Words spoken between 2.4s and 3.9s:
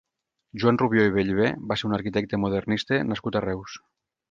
modernista nascut a Reus.